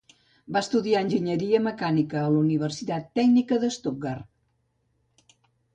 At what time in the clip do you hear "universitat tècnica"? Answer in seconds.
2.47-3.61